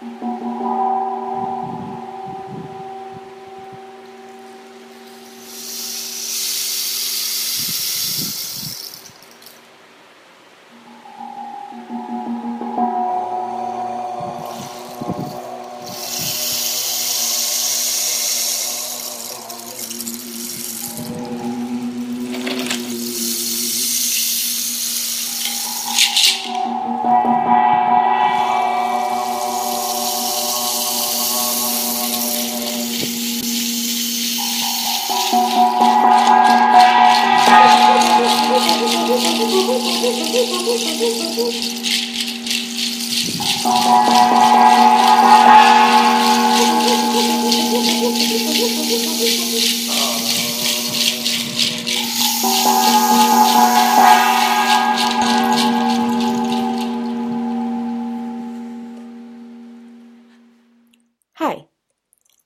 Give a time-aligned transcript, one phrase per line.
[0.00, 0.29] Hi,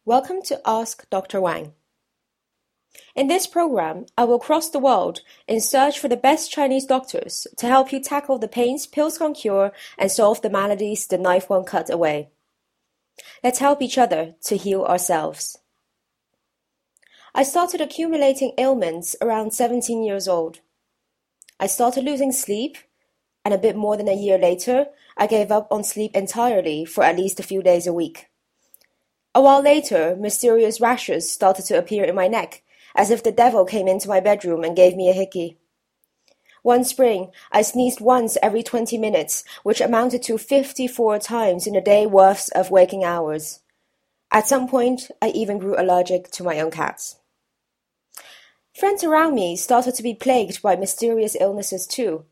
[0.06, 1.40] welcome to Ask Dr.
[1.40, 1.72] Wang.
[3.16, 7.46] In this program, I will cross the world in search for the best Chinese doctors
[7.56, 11.48] to help you tackle the pains pills can't cure and solve the maladies the knife
[11.48, 12.28] won't cut away.
[13.42, 15.56] Let's help each other to heal ourselves.
[17.34, 20.60] I started accumulating ailments around 17 years old.
[21.58, 22.76] I started losing sleep,
[23.42, 27.04] and a bit more than a year later, I gave up on sleep entirely for
[27.04, 28.28] at least a few days a week.
[29.34, 32.62] A while later, mysterious rashes started to appear in my neck,
[32.94, 35.58] as if the devil came into my bedroom and gave me a hickey.
[36.62, 41.80] One spring, I sneezed once every 20 minutes, which amounted to 54 times in a
[41.80, 43.60] day worth of waking hours.
[44.30, 47.16] At some point, I even grew allergic to my own cats.
[48.72, 52.24] Friends around me started to be plagued by mysterious illnesses too.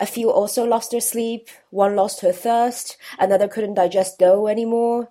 [0.00, 5.08] A few also lost their sleep, one lost her thirst, another couldn't digest dough anymore,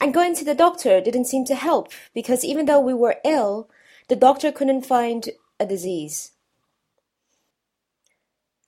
[0.00, 3.68] and going to the doctor didn't seem to help because even though we were ill,
[4.08, 6.32] the doctor couldn't find a disease.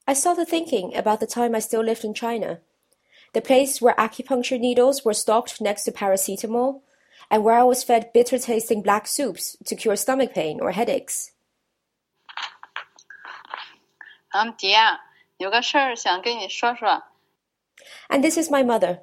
[0.06, 2.60] I started thinking about the time I still lived in China,
[3.32, 6.82] the place where acupuncture needles were stocked next to paracetamol,
[7.30, 11.30] and where I was fed bitter tasting black soups to cure stomach pain or headaches.
[14.34, 15.00] 嗯，迪亚，
[15.36, 17.04] 有个事儿想跟你说说。
[18.08, 19.00] And this is my mother.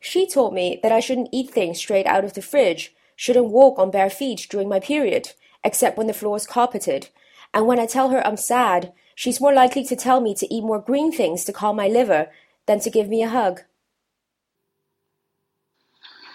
[0.00, 3.78] She told me that I shouldn't eat things straight out of the fridge, shouldn't walk
[3.78, 7.08] on bare feet during my period, except when the floor is carpeted.
[7.52, 10.62] And when I tell her I'm sad, she's more likely to tell me to eat
[10.62, 12.30] more green things to calm my liver
[12.66, 13.64] than to give me a hug.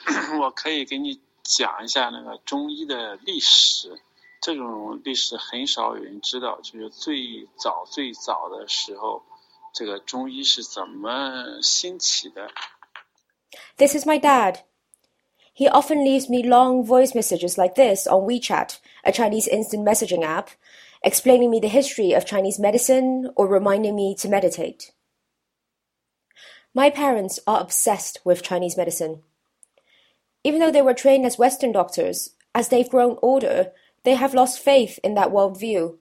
[0.40, 4.00] 我可以给你讲一下那个中医的历史。
[4.42, 9.22] 这种历史很少有人知道，就是最早最早的时候，
[9.72, 12.50] 这个中医是怎么兴起的。
[13.79, 14.61] This is my dad.
[15.53, 20.23] He often leaves me long voice messages like this on WeChat, a Chinese instant messaging
[20.23, 20.51] app,
[21.03, 24.93] explaining me the history of Chinese medicine or reminding me to meditate.
[26.75, 29.23] My parents are obsessed with Chinese medicine.
[30.45, 33.73] Even though they were trained as Western doctors, as they've grown older,
[34.05, 35.97] they have lost faith in that worldview.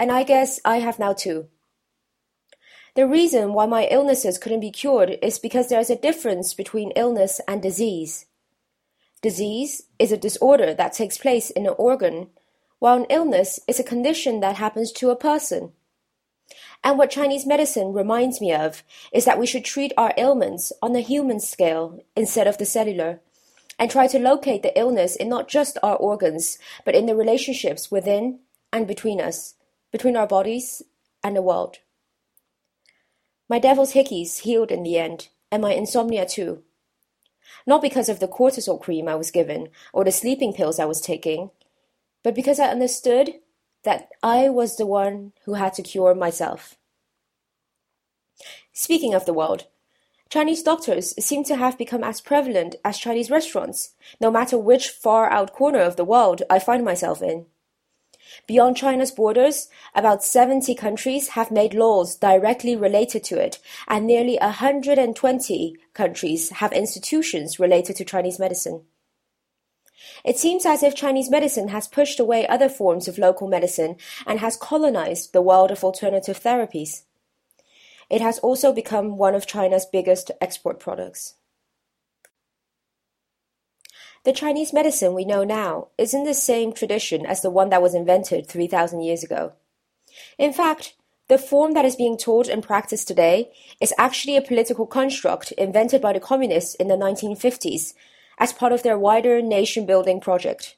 [0.00, 1.48] And I guess I have now too.
[2.98, 6.90] The reason why my illnesses couldn't be cured is because there is a difference between
[6.96, 8.26] illness and disease.
[9.22, 12.30] Disease is a disorder that takes place in an organ,
[12.80, 15.70] while an illness is a condition that happens to a person.
[16.82, 18.82] And what Chinese medicine reminds me of
[19.12, 23.20] is that we should treat our ailments on the human scale instead of the cellular,
[23.78, 27.92] and try to locate the illness in not just our organs, but in the relationships
[27.92, 28.40] within
[28.72, 29.54] and between us,
[29.92, 30.82] between our bodies
[31.22, 31.78] and the world.
[33.48, 36.62] My devil's hickeys healed in the end, and my insomnia too.
[37.66, 41.00] Not because of the cortisol cream I was given or the sleeping pills I was
[41.00, 41.50] taking,
[42.22, 43.34] but because I understood
[43.84, 46.76] that I was the one who had to cure myself.
[48.72, 49.66] Speaking of the world,
[50.28, 55.30] Chinese doctors seem to have become as prevalent as Chinese restaurants, no matter which far
[55.30, 57.46] out corner of the world I find myself in.
[58.46, 64.38] Beyond China's borders, about 70 countries have made laws directly related to it, and nearly
[64.40, 68.82] 120 countries have institutions related to Chinese medicine.
[70.24, 73.96] It seems as if Chinese medicine has pushed away other forms of local medicine
[74.26, 77.02] and has colonized the world of alternative therapies.
[78.10, 81.34] It has also become one of China's biggest export products.
[84.28, 87.94] The Chinese medicine we know now isn't the same tradition as the one that was
[87.94, 89.54] invented 3,000 years ago.
[90.36, 90.92] In fact,
[91.28, 96.02] the form that is being taught and practiced today is actually a political construct invented
[96.02, 97.94] by the communists in the 1950s
[98.36, 100.76] as part of their wider nation building project.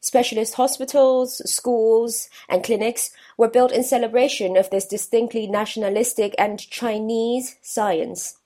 [0.00, 7.54] Specialist hospitals, schools, and clinics were built in celebration of this distinctly nationalistic and Chinese
[7.62, 8.37] science.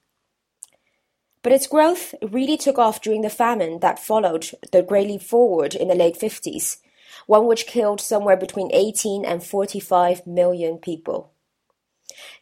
[1.42, 5.74] But its growth really took off during the famine that followed the Great Leap Forward
[5.74, 6.78] in the late 50s,
[7.26, 11.32] one which killed somewhere between 18 and 45 million people.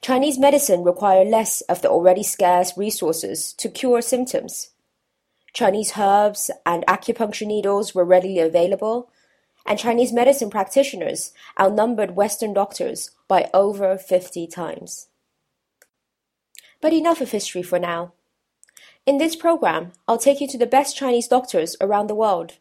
[0.03, 4.71] Chinese medicine required less of the already scarce resources to cure symptoms.
[5.53, 9.11] Chinese herbs and acupuncture needles were readily available,
[9.67, 15.09] and Chinese medicine practitioners outnumbered Western doctors by over 50 times.
[16.81, 18.13] But enough of history for now.
[19.11, 22.59] In this program, I'll take you to the best Chinese doctors around the world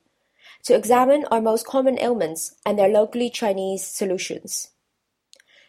[0.64, 4.72] to examine our most common ailments and their locally Chinese solutions.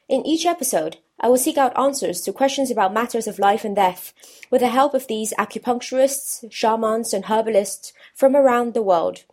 [0.08, 3.76] In each episode, I will seek out answers to questions about matters of life and
[3.76, 4.14] death
[4.50, 9.24] with the help of these acupuncturists, shamans, and herbalists from around the world.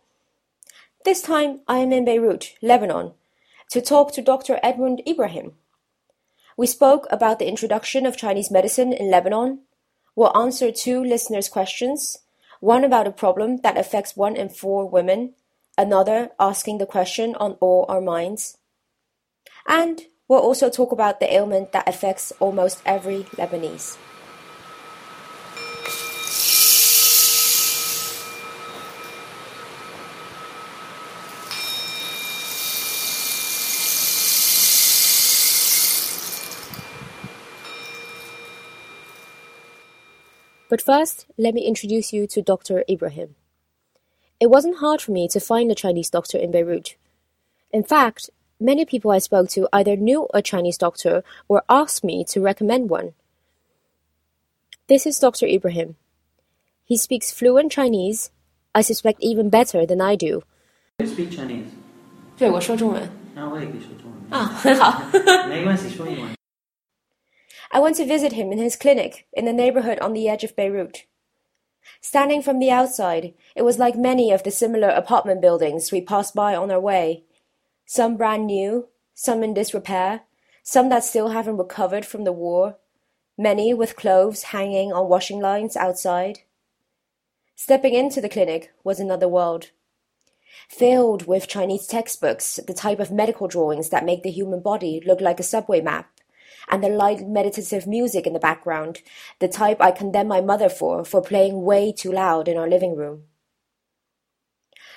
[1.06, 3.12] This time I am in Beirut, Lebanon,
[3.70, 4.60] to talk to Dr.
[4.62, 5.52] Edmund Ibrahim.
[6.58, 9.60] We spoke about the introduction of Chinese medicine in Lebanon.
[10.18, 12.18] We'll answer two listeners' questions
[12.58, 15.34] one about a problem that affects one in four women,
[15.78, 18.58] another asking the question on all our minds.
[19.68, 23.96] And we'll also talk about the ailment that affects almost every Lebanese.
[40.69, 42.83] But first, let me introduce you to Dr.
[42.89, 43.35] Ibrahim.
[44.39, 46.95] It wasn't hard for me to find a Chinese doctor in Beirut.
[47.71, 52.23] In fact, many people I spoke to either knew a Chinese doctor or asked me
[52.25, 53.13] to recommend one.
[54.87, 55.45] This is Dr.
[55.47, 55.95] Ibrahim.
[56.85, 58.31] He speaks fluent Chinese,
[58.75, 60.43] I suspect even better than I do.
[60.99, 61.69] You speak Chinese？
[62.37, 63.09] 对，我说中文。
[63.35, 64.39] 那我也可以说中文。
[64.39, 65.01] 啊，很好。
[65.47, 66.35] 没关系，说英文。
[67.70, 70.56] I went to visit him in his clinic in the neighborhood on the edge of
[70.56, 71.04] Beirut.
[72.00, 76.34] Standing from the outside, it was like many of the similar apartment buildings we passed
[76.34, 77.24] by on our way.
[77.86, 80.22] Some brand new, some in disrepair,
[80.62, 82.76] some that still haven't recovered from the war,
[83.36, 86.40] many with clothes hanging on washing lines outside.
[87.56, 89.70] Stepping into the clinic was another world.
[90.68, 95.20] Filled with Chinese textbooks, the type of medical drawings that make the human body look
[95.20, 96.10] like a subway map,
[96.70, 99.02] and the light meditative music in the background,
[99.38, 102.96] the type I condemn my mother for, for playing way too loud in our living
[102.96, 103.24] room.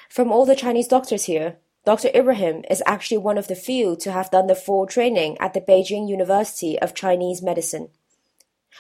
[0.10, 2.10] From all the Chinese doctors here, Dr.
[2.14, 5.62] Ibrahim is actually one of the few to have done the full training at the
[5.62, 7.90] Beijing University of Chinese Medicine,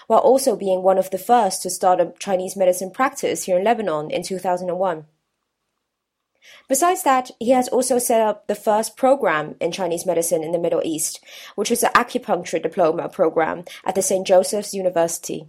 [0.07, 3.63] while also being one of the first to start a Chinese medicine practice here in
[3.63, 5.05] Lebanon in 2001.
[6.67, 10.59] Besides that, he has also set up the first program in Chinese medicine in the
[10.59, 11.23] Middle East,
[11.55, 14.25] which is an acupuncture diploma program at the St.
[14.25, 15.47] Joseph's University.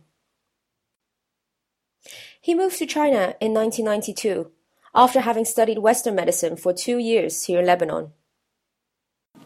[2.40, 4.50] He moved to China in 1992
[4.94, 8.12] after having studied Western medicine for two years here in Lebanon.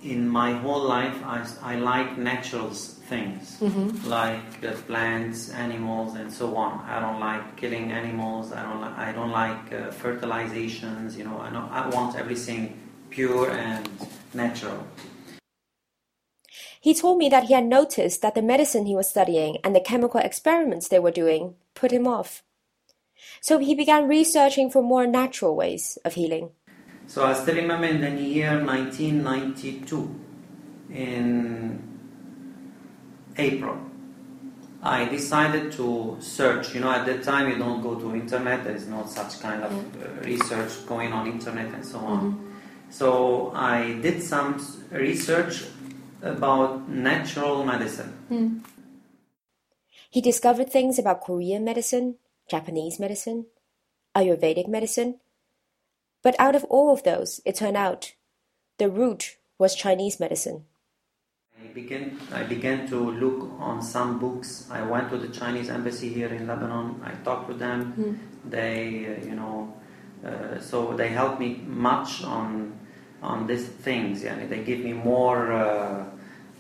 [0.03, 3.61] In my whole life, I, I like natural things,
[4.05, 6.85] like the plants, animals, and so on.
[6.87, 8.53] I don't like killing animals.
[8.53, 8.81] I don't.
[8.83, 11.17] Li- I don't like uh, fertilizations.
[11.17, 12.79] You know, I, know, I want everything
[13.11, 13.89] pure and
[14.35, 14.87] natural.
[16.81, 19.81] He told me that he had noticed that the medicine he was studying and the
[19.81, 22.45] chemical experiments they were doing put him off.
[23.41, 26.51] So he began researching for more natural ways of healing.
[27.07, 30.21] So I still remember in the year 1992,
[30.91, 31.83] in
[33.37, 33.79] April,
[34.83, 36.75] I decided to search.
[36.75, 38.65] You know, at that time you don't go to internet.
[38.65, 40.03] There is no such kind of mm-hmm.
[40.03, 42.21] uh, research going on internet and so on.
[42.21, 42.47] Mm-hmm.
[42.91, 45.65] So I did some research
[46.23, 48.13] about natural medicine.
[48.31, 48.65] Mm.
[50.11, 52.17] He discovered things about Korean medicine,
[52.49, 53.47] Japanese medicine,
[54.15, 55.21] Ayurvedic medicine.
[56.27, 58.15] But out of all of those, it turned out
[58.79, 60.65] the root was Chinese medicine.
[61.63, 64.67] I began, I began to look on some books.
[64.69, 67.01] I went to the Chinese embassy here in Lebanon.
[67.05, 68.19] I talked with them.
[68.45, 69.73] They, uh, you know,
[70.27, 72.77] uh, so they helped me much on
[73.23, 74.25] on these things.
[74.25, 76.07] Yeah, they give me more uh,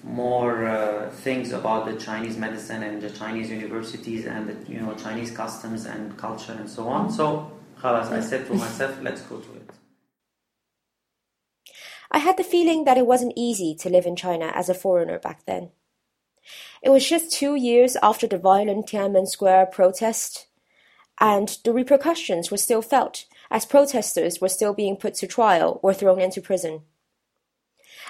[0.04, 4.94] more uh, things about the Chinese medicine and the Chinese universities and the you know
[4.94, 7.11] Chinese customs and culture and so on.
[7.11, 7.50] So,
[7.95, 9.71] I said to myself, let's go to it.
[12.11, 15.19] I had the feeling that it wasn't easy to live in China as a foreigner
[15.19, 15.71] back then.
[16.83, 20.47] It was just two years after the violent Tiananmen Square protest,
[21.19, 25.93] and the repercussions were still felt as protesters were still being put to trial or
[25.95, 26.83] thrown into prison.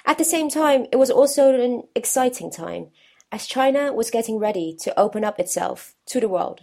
[0.05, 2.87] At the same time, it was also an exciting time
[3.31, 6.61] as China was getting ready to open up itself to the world.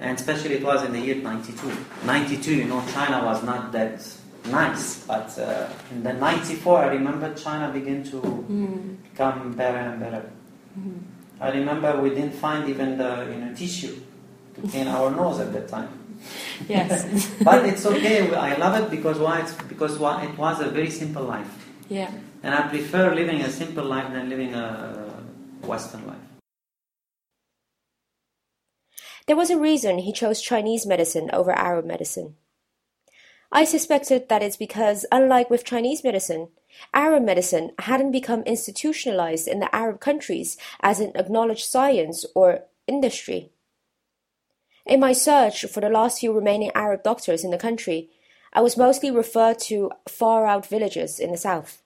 [0.00, 1.72] And especially it was in the year 92.
[2.04, 4.00] 92, you know, China was not that
[4.46, 8.96] nice, but uh, in the 94, I remember China began to mm.
[9.10, 10.30] become better and better.
[10.78, 11.00] Mm.
[11.40, 13.96] I remember we didn't find even the you know, tissue
[14.54, 15.88] to clean our nose at that time.
[16.68, 17.30] Yes.
[17.44, 18.34] but it's okay.
[18.34, 19.40] I love it because why?
[19.40, 20.24] It's because why?
[20.24, 21.46] It was a very simple life.
[21.88, 22.10] Yeah.
[22.42, 25.14] And I prefer living a simple life than living a
[25.62, 26.37] Western life.
[29.28, 32.36] There was a reason he chose Chinese medicine over Arab medicine.
[33.52, 36.48] I suspected that it's because, unlike with Chinese medicine,
[36.94, 43.50] Arab medicine hadn't become institutionalized in the Arab countries as an acknowledged science or industry.
[44.86, 48.08] In my search for the last few remaining Arab doctors in the country,
[48.54, 51.82] I was mostly referred to far out villages in the south.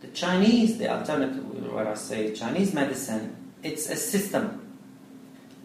[0.00, 4.65] The Chinese, the alternative, what I say, Chinese medicine, it's a system.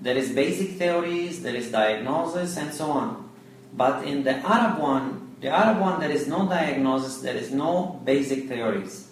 [0.02, 3.30] There is basic theories, there is diagnosis, and so on.
[3.74, 8.02] But in the Arab one, the Arab one, there is no diagnosis, there is no
[8.04, 9.10] basic theories.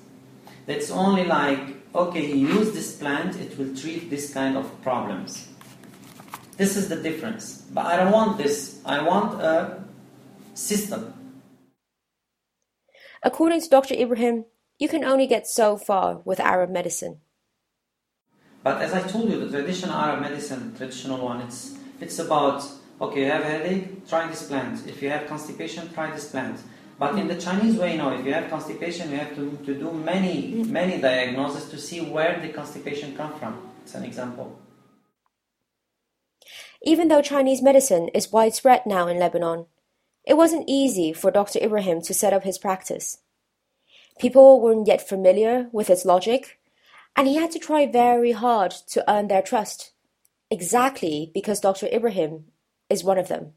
[0.66, 1.60] That's only like,
[1.94, 5.48] okay, use this plant, it will treat this kind of problems.
[6.58, 7.66] This is the difference.
[7.72, 8.82] But I don't want this.
[8.84, 9.84] I want a
[10.56, 11.14] system.
[13.24, 13.94] According to Dr.
[13.94, 14.46] Ibrahim,
[14.78, 17.22] you can only get so far with Arab medicine.
[18.64, 22.64] But as I told you, the traditional Arab medicine, traditional one, it's it's about
[23.02, 24.88] okay, you have headache, try this plant.
[24.88, 26.60] If you have constipation, try this plant.
[27.00, 29.94] But in the Chinese way, now, if you have constipation, you have to, to do
[29.94, 33.58] many, many diagnoses to see where the constipation come from.
[33.84, 34.60] It's an example.
[36.84, 39.68] Even though Chinese medicine is widespread now in Lebanon,
[40.26, 41.60] it wasn't easy for Dr.
[41.64, 43.20] Ibrahim to set up his practice.
[44.20, 46.59] People weren't yet familiar with its logic,
[47.16, 49.92] and he had to try very hard to earn their trust,
[50.50, 51.88] exactly because Dr.
[51.88, 52.46] Ibrahim
[52.90, 53.54] is one of them.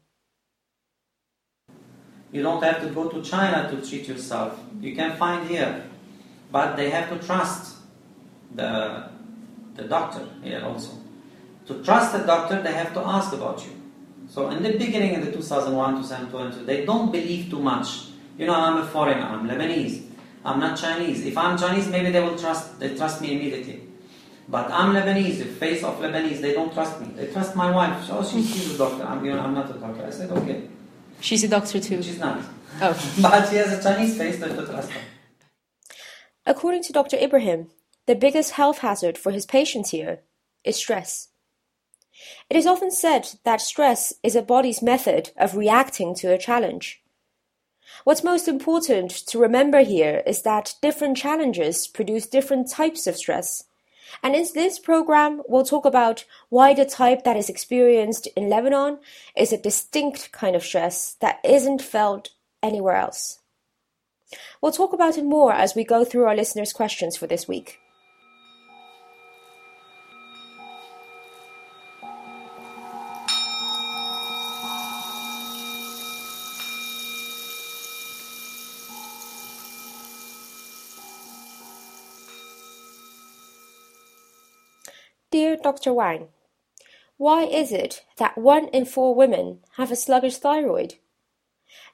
[2.31, 4.59] You don't have to go to China to treat yourself.
[4.81, 5.85] You can find here.
[6.51, 7.77] But they have to trust
[8.53, 9.09] the,
[9.75, 10.91] the doctor here also.
[11.67, 13.71] To trust the doctor, they have to ask about you.
[14.29, 18.07] So in the beginning, in the 2001, 2002, they don't believe too much.
[18.37, 20.03] You know, I'm a foreigner, I'm Lebanese,
[20.45, 21.25] I'm not Chinese.
[21.25, 23.83] If I'm Chinese, maybe they will trust, they trust me immediately.
[24.49, 27.07] But I'm Lebanese, the face of Lebanese, they don't trust me.
[27.15, 28.09] They trust my wife.
[28.11, 29.03] Oh, she, she's a doctor.
[29.03, 30.05] I'm, you know, I'm not a doctor.
[30.05, 30.67] I said, okay.
[31.21, 32.03] She's a doctor too.
[32.03, 32.43] She's not.
[32.81, 33.15] Oh.
[33.21, 35.01] but she has a Chinese face, they don't trust her.
[36.45, 37.17] According to Dr.
[37.17, 37.69] Ibrahim,
[38.05, 40.23] the biggest health hazard for his patients here
[40.65, 41.29] is stress.
[42.49, 47.02] It is often said that stress is a body's method of reacting to a challenge.
[48.03, 53.63] What's most important to remember here is that different challenges produce different types of stress.
[54.21, 58.99] And in this program, we'll talk about why the type that is experienced in Lebanon
[59.35, 62.29] is a distinct kind of stress that isn't felt
[62.61, 63.39] anywhere else.
[64.61, 67.79] We'll talk about it more as we go through our listeners' questions for this week.
[85.33, 85.93] Dear Dr.
[85.93, 86.27] Wang,
[87.17, 90.95] why is it that one in four women have a sluggish thyroid?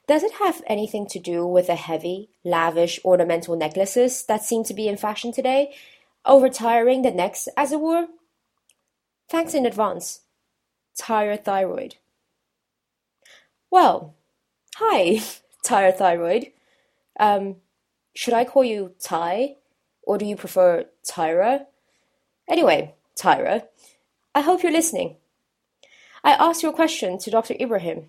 [0.08, 4.74] Does it have anything to do with the heavy, lavish ornamental necklaces that seem to
[4.74, 5.74] be in fashion today,
[6.26, 8.08] overtiring the necks, as it were?
[9.30, 10.22] Thanks in advance.
[10.98, 11.98] Tired thyroid.
[13.70, 14.16] Well,
[14.76, 15.22] hi,
[15.64, 16.54] tired thyroid.
[17.20, 17.58] Um,
[18.16, 19.58] should I call you Ty?
[20.02, 21.68] Or do you prefer Tyra?
[22.48, 23.64] Anyway, Tyra.
[24.34, 25.18] I hope you're listening.
[26.24, 27.56] I asked your question to Dr.
[27.60, 28.08] Ibrahim.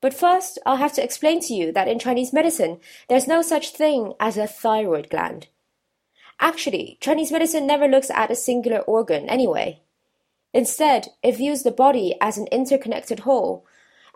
[0.00, 3.70] But first, I'll have to explain to you that in Chinese medicine, there's no such
[3.70, 5.48] thing as a thyroid gland.
[6.38, 9.80] Actually, Chinese medicine never looks at a singular organ anyway.
[10.52, 13.66] Instead, it views the body as an interconnected whole,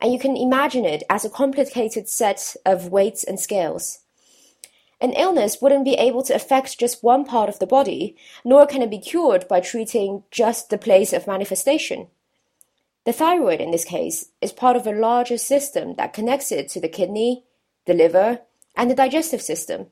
[0.01, 4.00] and you can imagine it as a complicated set of weights and scales.
[5.01, 8.83] An illness wouldn't be able to affect just one part of the body, nor can
[8.83, 12.09] it be cured by treating just the place of manifestation.
[13.05, 16.81] The thyroid, in this case, is part of a larger system that connects it to
[16.81, 17.45] the kidney,
[17.87, 18.41] the liver,
[18.77, 19.87] and the digestive system.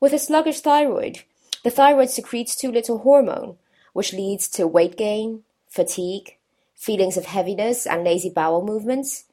[0.00, 1.20] With a sluggish thyroid,
[1.62, 3.56] the thyroid secretes too little hormone,
[3.92, 6.38] which leads to weight gain, fatigue,
[6.74, 9.24] feelings of heaviness, and lazy bowel movements.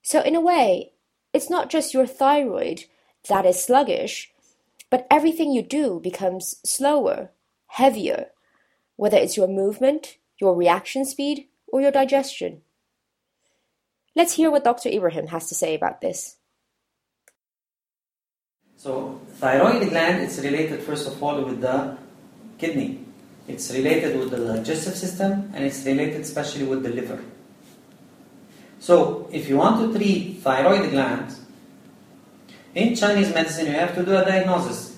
[0.00, 0.92] So, in a way,
[1.34, 2.84] it's not just your thyroid
[3.28, 4.32] that is sluggish,
[4.90, 7.30] but everything you do becomes slower,
[7.68, 8.26] heavier,
[8.96, 12.62] whether it's your movement, your reaction speed, or your digestion.
[14.16, 14.88] Let's hear what Dr.
[14.88, 16.36] Ibrahim has to say about this.
[18.76, 21.96] So, thyroid gland is related first of all with the
[22.58, 23.04] kidney.
[23.46, 27.22] It's related with the digestive system and it's related especially with the liver.
[28.78, 31.34] So, if you want to treat thyroid gland,
[32.78, 34.96] in Chinese medicine you have to do a diagnosis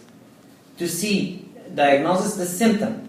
[0.76, 3.08] to see diagnosis the symptom.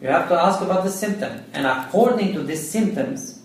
[0.00, 3.40] You have to ask about the symptom, and according to these symptoms,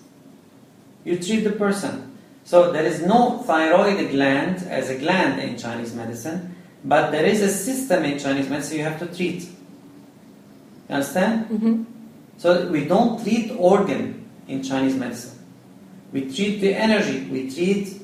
[1.03, 2.17] you treat the person.
[2.45, 7.41] So there is no thyroid gland as a gland in Chinese medicine, but there is
[7.41, 9.43] a system in Chinese medicine you have to treat.
[9.43, 11.45] You understand?
[11.49, 11.83] Mm-hmm.
[12.37, 15.37] So we don't treat organ in Chinese medicine.
[16.11, 17.27] We treat the energy.
[17.29, 18.01] We treat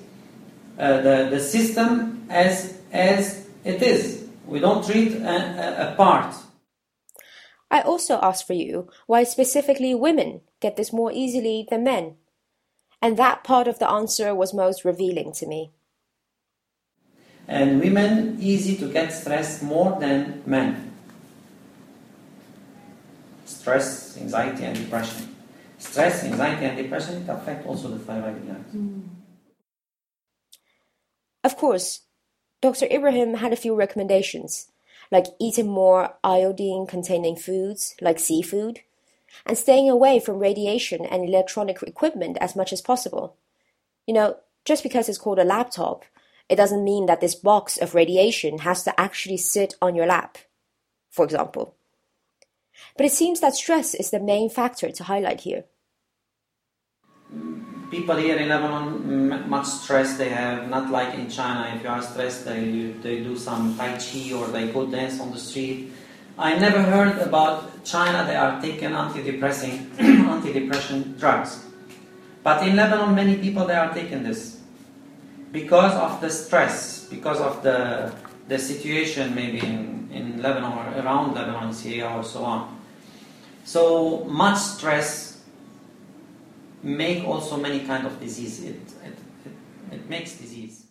[0.77, 4.27] uh, the the system as as it is.
[4.47, 6.35] We don't treat a, a, a part.
[7.71, 12.17] I also asked for you why specifically women get this more easily than men.
[13.01, 15.71] And that part of the answer was most revealing to me.
[17.47, 20.93] And women easy to get stressed more than men.
[23.45, 25.35] Stress, anxiety, and depression.
[25.77, 28.65] Stress, anxiety, and depression it affect also the thyroid gland.
[31.43, 32.01] Of course,
[32.61, 32.87] Dr.
[32.89, 34.71] Ibrahim had a few recommendations,
[35.11, 38.79] like eating more iodine containing foods, like seafood,
[39.45, 43.35] and staying away from radiation and electronic equipment as much as possible.
[44.07, 46.05] You know, just because it's called a laptop,
[46.47, 50.37] it doesn't mean that this box of radiation has to actually sit on your lap,
[51.09, 51.75] for example.
[52.95, 55.65] But it seems that stress is the main factor to highlight here.
[57.93, 61.75] People here in Lebanon, much stress they have, not like in China.
[61.75, 65.29] If you are stressed, they, they do some Tai Chi or they go dance on
[65.29, 65.93] the street.
[66.35, 71.65] I never heard about China, they are taking antidepressant, antidepressant drugs.
[72.41, 74.59] But in Lebanon, many people they are taking this
[75.51, 78.11] because of the stress, because of the,
[78.47, 82.81] the situation maybe in, in Lebanon or around Lebanon, Syria or so on.
[83.65, 85.32] So much stress
[86.83, 88.63] make also many kind of disease.
[88.63, 90.87] It, it, it, it makes disease.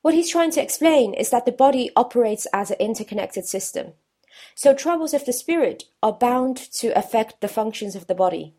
[0.00, 3.92] What he's trying to explain is that the body operates as an interconnected system.
[4.54, 8.54] So troubles of the spirit are bound to affect the functions of the body.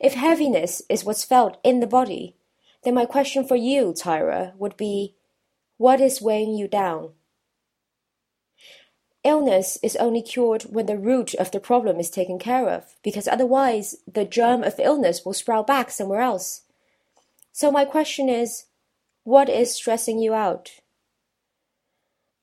[0.00, 2.36] If heaviness is what's felt in the body,
[2.82, 5.14] then my question for you, Tyra, would be
[5.76, 7.10] what is weighing you down?
[9.24, 13.26] Illness is only cured when the root of the problem is taken care of, because
[13.26, 16.62] otherwise the germ of illness will sprout back somewhere else.
[17.50, 18.66] So my question is,
[19.22, 20.72] what is stressing you out?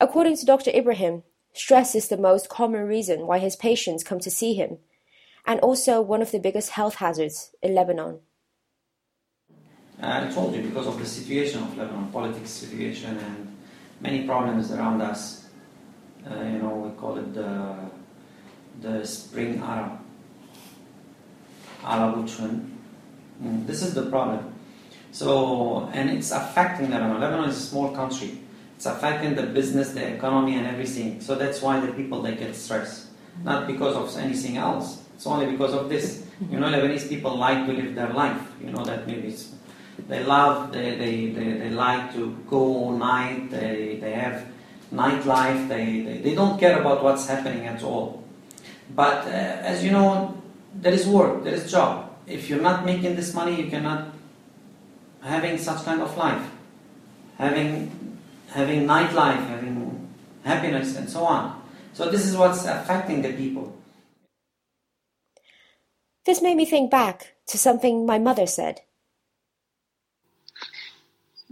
[0.00, 0.72] According to Dr.
[0.74, 4.78] Ibrahim, stress is the most common reason why his patients come to see him,
[5.46, 8.18] and also one of the biggest health hazards in Lebanon.
[10.00, 13.56] I told you because of the situation of Lebanon, politics situation, and
[14.00, 15.41] many problems around us.
[16.28, 17.74] Uh, you know, we call it the
[18.80, 19.98] the spring Arab,
[21.84, 22.14] Arab.
[22.24, 24.52] Mm, This is the problem.
[25.10, 27.20] So, and it's affecting Lebanon.
[27.20, 28.38] Lebanon is a small country.
[28.76, 31.20] It's affecting the business, the economy, and everything.
[31.20, 33.08] So that's why the people they get stressed,
[33.44, 35.02] not because of anything else.
[35.14, 36.24] It's only because of this.
[36.50, 38.40] You know, Lebanese people like to live their life.
[38.64, 39.36] You know that maybe
[40.08, 43.50] they love, they, they, they, they like to go all night.
[43.50, 44.46] They, they have
[44.93, 45.67] nightlife.
[45.67, 48.23] They, they, they don't care about what's happening at all.
[48.95, 50.41] But uh, as you know,
[50.73, 52.09] there is work, there is job.
[52.25, 54.13] If you're not making this money, you cannot
[55.21, 56.43] having such kind of life,
[57.37, 57.91] having
[58.49, 60.07] having nightlife, having
[60.43, 61.61] happiness, and so on.
[61.93, 63.73] So this is what's affecting the people.
[66.25, 68.81] This made me think back to something my mother said.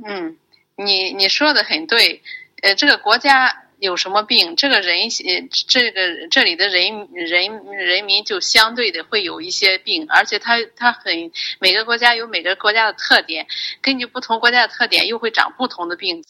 [0.05, 0.37] 嗯，
[0.75, 2.21] 你你说的很对，
[2.61, 13.45] 呃，这个国家有什么病，这个人呃，这个这里的人人人民就相对的会有一些病，而且它它很每个国家有每个国家的特点，
[13.81, 16.23] 根据不同国家的特点，又会长不同的病。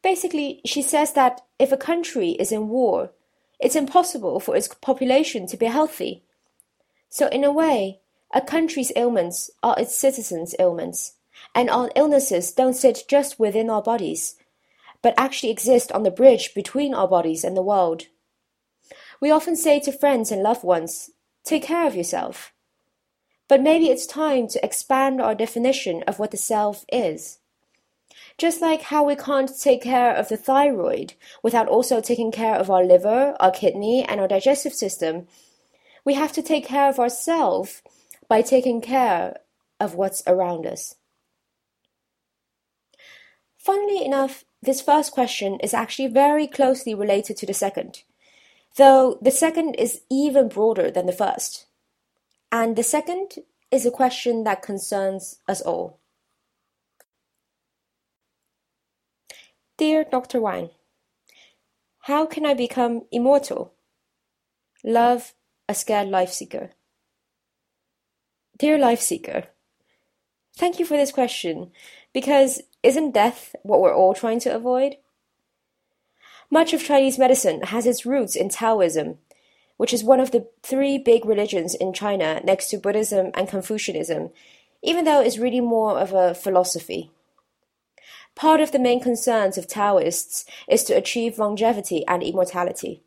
[0.00, 3.10] Basically, she says that if a country is in war,
[3.58, 6.22] it's impossible for its population to be healthy.
[7.10, 7.98] So, in a way,
[8.30, 11.14] a country's ailments are its citizens' ailments,
[11.55, 14.35] And our illnesses don't sit just within our bodies,
[15.01, 18.03] but actually exist on the bridge between our bodies and the world.
[19.21, 21.11] We often say to friends and loved ones,
[21.43, 22.53] take care of yourself.
[23.47, 27.39] But maybe it's time to expand our definition of what the self is.
[28.37, 31.13] Just like how we can't take care of the thyroid
[31.43, 35.27] without also taking care of our liver, our kidney, and our digestive system,
[36.03, 37.81] we have to take care of ourselves
[38.27, 39.37] by taking care
[39.79, 40.95] of what's around us.
[43.63, 48.03] Funnily enough, this first question is actually very closely related to the second,
[48.75, 51.67] though the second is even broader than the first.
[52.51, 53.35] And the second
[53.71, 56.01] is a question that concerns us all.
[59.77, 60.41] Dear Dr.
[60.41, 60.69] Wang,
[62.01, 63.75] how can I become immortal?
[64.83, 65.33] Love,
[65.69, 66.71] a scared life seeker.
[68.57, 69.45] Dear life seeker,
[70.57, 71.71] thank you for this question
[72.13, 74.97] because isn't death what we're all trying to avoid?
[76.51, 79.17] Much of Chinese medicine has its roots in Taoism,
[79.77, 84.29] which is one of the three big religions in China next to Buddhism and Confucianism,
[84.83, 87.09] even though it's really more of a philosophy.
[88.35, 93.01] Part of the main concerns of Taoists is to achieve longevity and immortality.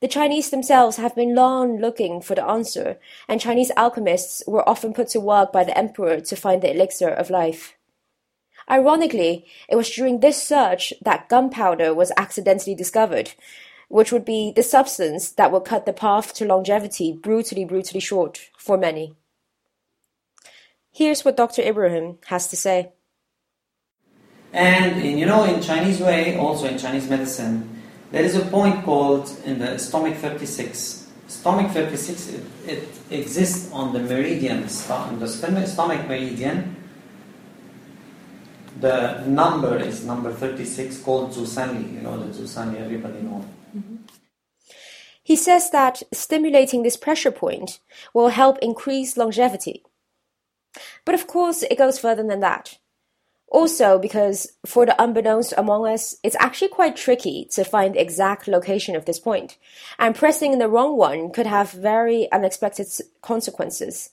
[0.00, 4.92] The Chinese themselves have been long looking for the answer, and Chinese alchemists were often
[4.92, 7.75] put to work by the emperor to find the elixir of life.
[8.70, 13.32] Ironically, it was during this search that gunpowder was accidentally discovered,
[13.88, 18.50] which would be the substance that would cut the path to longevity brutally, brutally short
[18.58, 19.14] for many.
[20.90, 21.62] Here's what Dr.
[21.62, 22.92] Ibrahim has to say.
[24.52, 28.84] And in, you know, in Chinese way, also in Chinese medicine, there is a point
[28.84, 31.06] called in the stomach 36.
[31.28, 36.75] Stomach 36, it, it exists on the meridian, the stomach meridian.
[38.80, 41.94] The number is number 36 called Zusanli.
[41.94, 43.44] You know the Zusanli, everybody knows.
[45.22, 47.80] He says that stimulating this pressure point
[48.14, 49.82] will help increase longevity.
[51.04, 52.78] But of course, it goes further than that.
[53.48, 58.46] Also, because for the unbeknownst among us, it's actually quite tricky to find the exact
[58.46, 59.56] location of this point,
[59.98, 62.86] and pressing the wrong one could have very unexpected
[63.22, 64.10] consequences.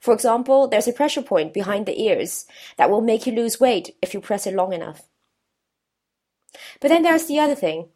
[0.00, 2.46] For example, there's a pressure point behind the ears
[2.76, 5.02] that will make you lose weight if you press it long enough.
[6.80, 7.88] But then there's the other thing.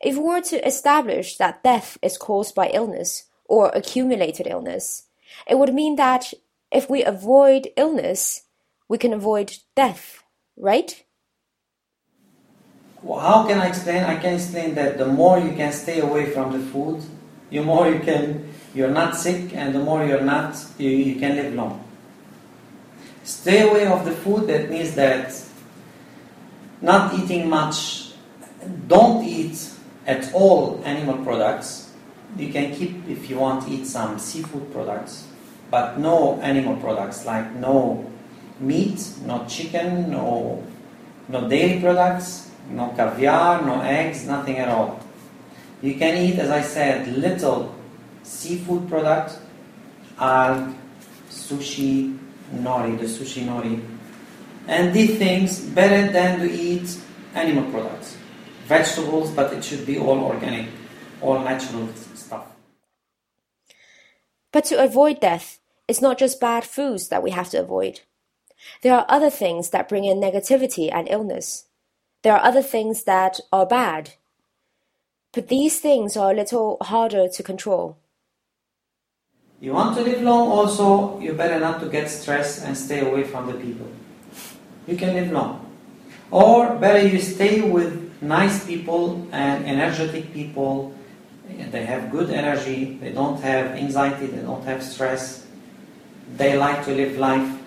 [0.00, 5.04] If we were to establish that death is caused by illness or accumulated illness,
[5.46, 6.32] it would mean that
[6.70, 8.42] if we avoid illness,
[8.88, 10.22] we can avoid death,
[10.56, 11.04] right?
[13.02, 14.04] Well, how can I explain?
[14.04, 17.02] I can explain that the more you can stay away from the food,
[17.50, 21.36] the more you can you're not sick, and the more you're not, you, you can
[21.36, 21.84] live long.
[23.24, 24.46] Stay away of the food.
[24.46, 25.34] That means that
[26.80, 28.12] not eating much.
[28.86, 29.70] Don't eat
[30.06, 31.92] at all animal products.
[32.36, 35.26] You can keep if you want eat some seafood products,
[35.70, 38.10] but no animal products like no
[38.60, 40.62] meat, no chicken, no,
[41.28, 45.00] no dairy products, no caviar, no eggs, nothing at all.
[45.80, 47.74] You can eat, as I said, little
[48.28, 49.38] seafood products,
[50.18, 50.76] alg,
[51.30, 52.18] sushi,
[52.52, 53.82] nori, the sushi nori.
[54.66, 57.00] And these things better than to eat
[57.34, 58.16] animal products.
[58.66, 60.66] Vegetables, but it should be all organic,
[61.22, 62.46] all natural stuff.
[64.52, 68.00] But to avoid death, it's not just bad foods that we have to avoid.
[68.82, 71.64] There are other things that bring in negativity and illness.
[72.22, 74.14] There are other things that are bad.
[75.32, 77.96] But these things are a little harder to control.
[79.60, 83.24] You want to live long, also, you better not to get stressed and stay away
[83.24, 83.86] from the people.
[84.86, 85.66] You can live long.
[86.30, 90.94] Or better you stay with nice people and energetic people.
[91.48, 95.46] They have good energy, they don't have anxiety, they don't have stress,
[96.36, 97.58] they like to live life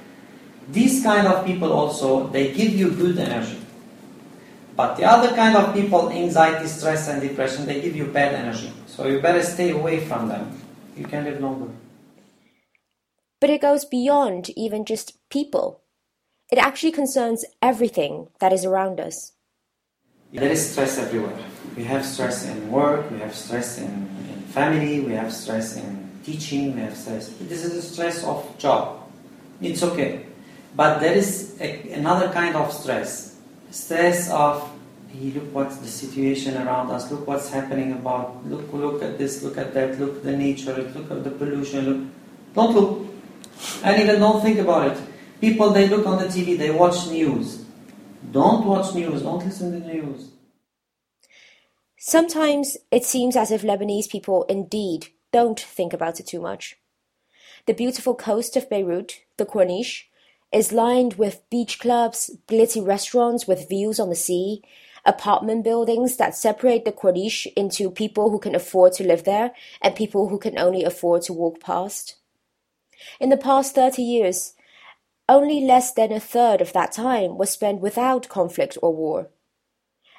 [0.71, 3.59] these kind of people also, they give you good energy.
[4.75, 8.71] But the other kind of people, anxiety, stress, and depression, they give you bad energy.
[8.87, 10.59] So you better stay away from them.
[10.95, 11.67] You can live longer.
[13.41, 15.81] But it goes beyond even just people.
[16.51, 19.33] It actually concerns everything that is around us.
[20.31, 21.37] There is stress everywhere.
[21.75, 23.89] We have stress in work, we have stress in,
[24.31, 27.29] in family, we have stress in teaching, we have stress.
[27.41, 29.09] This is a stress of job.
[29.59, 30.25] It's okay.
[30.75, 33.37] But there is a, another kind of stress.
[33.71, 34.69] Stress of
[35.09, 39.41] hey, look what's the situation around us, look what's happening about, look look at this,
[39.43, 42.07] look at that, look at the nature, look at the pollution, look
[42.53, 43.10] don't look.
[43.83, 45.03] And even don't think about it.
[45.39, 47.65] People, they look on the TV, they watch news.
[48.31, 50.29] Don't watch news, don't listen to news.
[51.97, 56.77] Sometimes it seems as if Lebanese people indeed don't think about it too much.
[57.67, 60.05] The beautiful coast of Beirut, the Corniche,
[60.51, 64.63] is lined with beach clubs, glitzy restaurants with views on the sea,
[65.05, 69.95] apartment buildings that separate the Corniche into people who can afford to live there and
[69.95, 72.15] people who can only afford to walk past.
[73.19, 74.53] In the past 30 years,
[75.29, 79.29] only less than a third of that time was spent without conflict or war.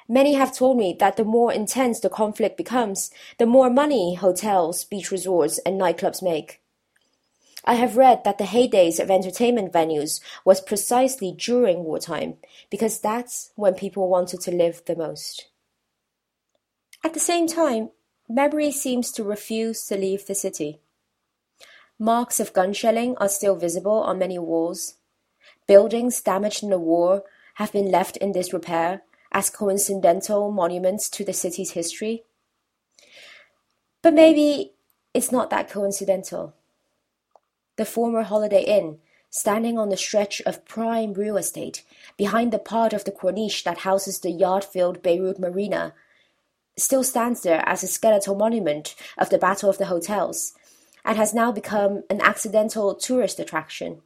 [0.07, 4.83] Many have told me that the more intense the conflict becomes, the more money hotels,
[4.83, 6.61] beach resorts, and nightclubs make.
[7.65, 12.35] I have read that the heydays of entertainment venues was precisely during wartime,
[12.69, 15.47] because that's when people wanted to live the most.
[17.05, 17.91] At the same time,
[18.27, 20.79] memory seems to refuse to leave the city.
[21.99, 24.95] Marks of gun shelling are still visible on many walls.
[25.67, 27.23] Buildings damaged in the war
[27.55, 32.23] have been left in disrepair as coincidental monuments to the city's history.
[34.01, 34.73] But maybe
[35.13, 36.55] it's not that coincidental.
[37.77, 41.83] The former Holiday Inn, standing on the stretch of prime real estate
[42.17, 45.93] behind the part of the Corniche that houses the yard filled Beirut Marina,
[46.77, 50.53] still stands there as a skeletal monument of the Battle of the Hotels
[51.05, 54.01] and has now become an accidental tourist attraction.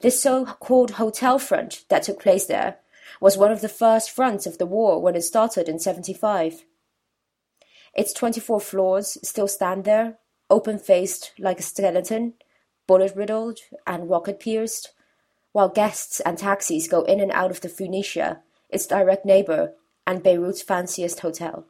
[0.00, 2.78] This so-called hotel front that took place there
[3.20, 6.64] was one of the first fronts of the war when it started in 75.
[7.94, 12.34] Its 24 floors still stand there, open-faced like a skeleton,
[12.86, 14.92] bullet-riddled and rocket-pierced,
[15.52, 19.74] while guests and taxis go in and out of the Phoenicia, its direct neighbor
[20.06, 21.66] and Beirut's fanciest hotel.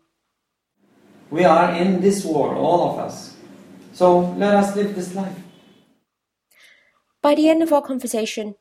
[1.30, 3.36] We are in this war, all of us.
[4.00, 5.36] So let us live this life.
[7.20, 8.54] By the end of our conversation,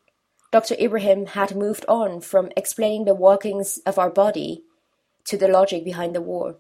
[0.51, 0.75] Dr.
[0.77, 4.63] Ibrahim had moved on from explaining the workings of our body
[5.27, 6.57] to the logic behind the war.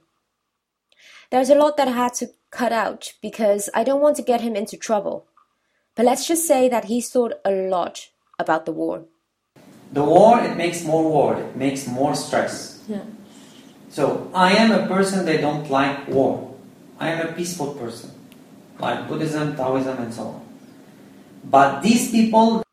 [1.29, 4.39] There's a lot that I had to cut out because I don't want to get
[4.39, 5.27] him into trouble.
[5.95, 8.07] But let's just say that he thought a lot
[8.39, 9.03] about the war.
[9.91, 12.81] The war, it makes more war, it makes more stress.
[12.87, 13.03] Yeah.
[13.89, 16.55] So I am a person that don't like war.
[16.97, 18.11] I am a peaceful person,
[18.79, 20.41] like Buddhism, Taoism, and so on.
[21.43, 22.63] But these people,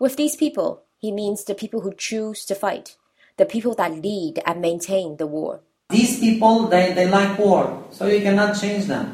[0.00, 2.96] With these people, he means the people who choose to fight,
[3.36, 5.60] the people that lead and maintain the war.
[5.90, 9.06] these people, they, they like war, so you cannot change them.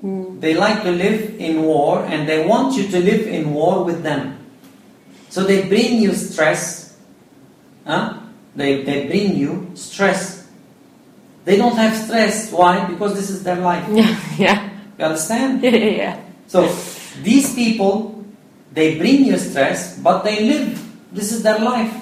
[0.00, 0.40] Hmm.
[0.40, 4.02] They like to live in war, and they want you to live in war with
[4.02, 4.38] them.
[5.30, 6.96] So they bring you stress.
[7.86, 8.18] Huh?
[8.56, 10.48] They, they bring you stress.
[11.44, 12.50] They don't have stress.
[12.52, 12.84] Why?
[12.86, 13.86] Because this is their life.
[13.94, 15.62] Yeah, yeah, You understand?
[15.62, 16.20] yeah, yeah.
[16.46, 16.68] So
[17.22, 18.24] these people,
[18.72, 20.78] they bring you stress, but they live.
[21.12, 21.92] This is their life,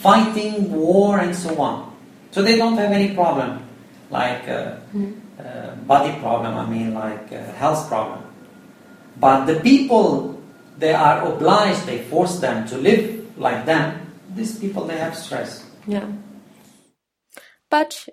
[0.00, 1.96] fighting war and so on.
[2.30, 3.62] So they don't have any problem,
[4.10, 4.76] like uh,
[5.38, 6.56] uh, body problem.
[6.56, 8.22] I mean, like uh, health problem.
[9.18, 10.42] But the people,
[10.78, 11.86] they are obliged.
[11.86, 14.00] They force them to live like them.
[14.34, 15.64] These people, they have stress.
[15.86, 16.10] Yeah.
[17.70, 18.08] But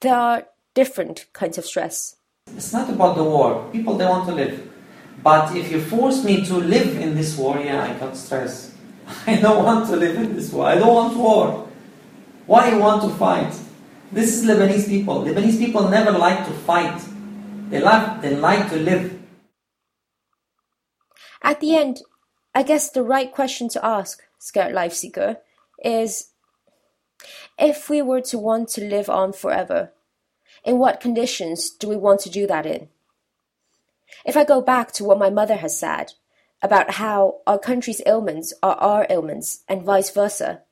[0.00, 2.16] there are different kinds of stress.
[2.54, 3.68] It's not about the war.
[3.72, 4.70] People, they want to live.
[5.22, 8.74] But if you force me to live in this war, yeah, I got stress.
[9.26, 10.66] I don't want to live in this war.
[10.66, 11.68] I don't want war.
[12.46, 13.52] Why you want to fight?
[14.12, 15.22] This is Lebanese people.
[15.22, 17.02] Lebanese people never like to fight.
[17.70, 19.18] They like, they like to live.
[21.42, 22.02] At the end,
[22.54, 25.38] I guess the right question to ask, Scared Life Seeker,
[25.84, 26.28] is
[27.58, 29.92] if we were to want to live on forever,
[30.66, 32.88] in what conditions do we want to do that in?
[34.26, 36.12] If I go back to what my mother has said
[36.60, 40.62] about how our country's ailments are our ailments and vice versa,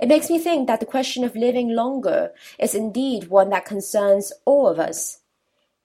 [0.00, 4.32] it makes me think that the question of living longer is indeed one that concerns
[4.44, 5.20] all of us.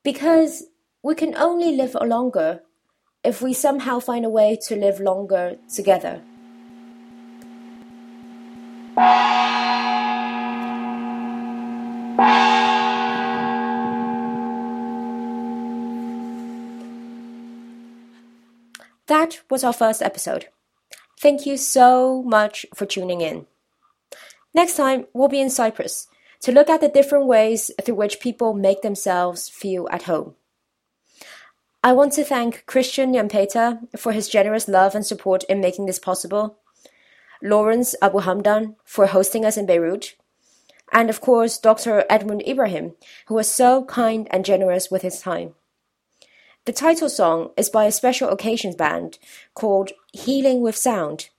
[0.03, 0.63] Because
[1.03, 2.61] we can only live longer
[3.23, 6.21] if we somehow find a way to live longer together.
[19.11, 20.47] That was our first episode.
[21.19, 23.45] Thank you so much for tuning in.
[24.53, 26.07] Next time, we'll be in Cyprus
[26.43, 30.35] to look at the different ways through which people make themselves feel at home.
[31.83, 35.99] I want to thank Christian Yampeta for his generous love and support in making this
[35.99, 36.59] possible,
[37.43, 40.15] Lawrence Abu Hamdan for hosting us in Beirut,
[40.89, 42.05] and of course, Dr.
[42.09, 42.93] Edmund Ibrahim,
[43.27, 45.55] who was so kind and generous with his time.
[46.65, 49.17] The title song is by a special occasions band
[49.55, 51.29] called Healing with Sound,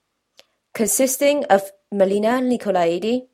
[0.74, 3.28] consisting of Melina Nicolaidi,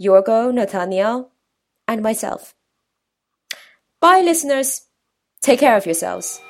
[0.00, 1.30] Yorgo Nathaniel,
[1.86, 2.56] and myself.
[4.00, 4.82] Bye, listeners.
[5.42, 6.40] Take care of yourselves.